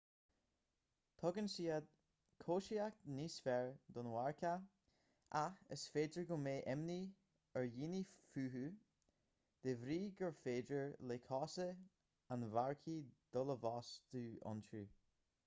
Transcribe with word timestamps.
tugann 1.21 1.47
siad 1.55 1.89
cobhsaíocht 2.43 3.01
níos 3.17 3.33
fearr 3.47 3.67
don 3.97 4.07
mharcach 4.13 4.63
ach 5.41 5.59
is 5.75 5.83
féidir 5.97 6.25
go 6.31 6.37
mbeadh 6.45 6.69
imní 6.73 6.95
ar 7.61 7.67
dhaoine 7.75 7.99
fúthu 8.35 8.63
de 9.67 9.75
bhrí 9.83 9.97
gur 10.21 10.33
féidir 10.47 10.91
le 11.11 11.19
cosa 11.29 11.67
an 12.37 12.47
mharcaigh 12.57 13.13
dul 13.37 13.53
i 13.55 13.57
bhfostú 13.67 14.23
iontu 14.31 14.83